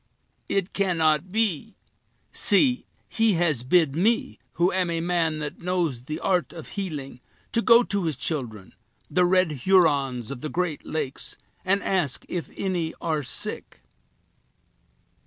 [0.49, 1.75] "It cannot be.
[2.31, 7.19] See; he has bid me, who am a man that knows the art of healing,
[7.51, 8.73] to go to his children,
[9.11, 13.83] the red Hurons of the great lakes, and ask if any are sick!"